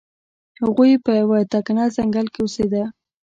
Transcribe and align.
هغوی 0.61 0.91
په 1.03 1.11
یو 1.19 1.31
تکنه 1.53 1.83
ځنګل 1.95 2.27
کې 2.33 2.39
اوسیده. 2.43 2.83